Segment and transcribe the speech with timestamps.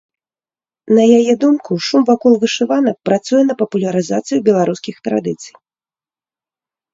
[0.99, 5.53] На яе думку, шум вакол вышыванак працуе на папулярызацыю беларускіх традыцый.